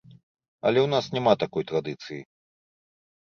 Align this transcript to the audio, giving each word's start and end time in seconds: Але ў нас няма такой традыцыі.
Але 0.69 0.79
ў 0.83 0.87
нас 0.93 1.09
няма 1.17 1.33
такой 1.43 1.63
традыцыі. 1.71 2.19